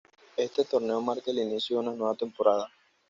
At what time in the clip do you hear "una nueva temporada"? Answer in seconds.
1.89-2.71